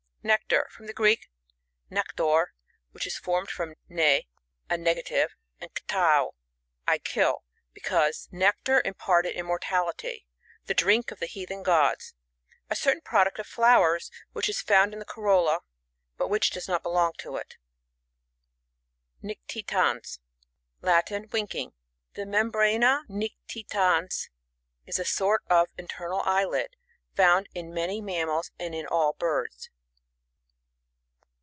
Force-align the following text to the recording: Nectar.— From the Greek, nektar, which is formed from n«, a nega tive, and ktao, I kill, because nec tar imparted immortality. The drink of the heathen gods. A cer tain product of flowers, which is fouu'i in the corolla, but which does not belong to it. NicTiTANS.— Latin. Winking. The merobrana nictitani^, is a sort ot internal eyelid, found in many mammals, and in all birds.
Nectar.— 0.23 0.67
From 0.71 0.85
the 0.85 0.93
Greek, 0.93 1.31
nektar, 1.89 2.53
which 2.91 3.07
is 3.07 3.17
formed 3.17 3.49
from 3.49 3.73
n«, 3.89 3.99
a 4.69 4.75
nega 4.75 5.03
tive, 5.03 5.33
and 5.59 5.73
ktao, 5.73 6.33
I 6.87 6.99
kill, 6.99 7.43
because 7.73 8.29
nec 8.31 8.57
tar 8.63 8.83
imparted 8.85 9.33
immortality. 9.35 10.27
The 10.67 10.75
drink 10.75 11.09
of 11.09 11.17
the 11.17 11.25
heathen 11.25 11.63
gods. 11.63 12.13
A 12.69 12.75
cer 12.75 12.91
tain 12.93 13.01
product 13.01 13.39
of 13.39 13.47
flowers, 13.47 14.11
which 14.31 14.47
is 14.47 14.61
fouu'i 14.61 14.93
in 14.93 14.99
the 14.99 15.05
corolla, 15.05 15.61
but 16.17 16.27
which 16.29 16.51
does 16.51 16.67
not 16.67 16.83
belong 16.83 17.13
to 17.17 17.37
it. 17.37 17.57
NicTiTANS.— 19.23 20.19
Latin. 20.83 21.29
Winking. 21.31 21.73
The 22.13 22.25
merobrana 22.27 23.07
nictitani^, 23.09 24.29
is 24.85 24.99
a 24.99 25.05
sort 25.05 25.41
ot 25.49 25.71
internal 25.79 26.21
eyelid, 26.23 26.75
found 27.15 27.49
in 27.55 27.73
many 27.73 28.01
mammals, 28.01 28.51
and 28.59 28.75
in 28.75 28.85
all 28.85 29.13
birds. 29.13 29.71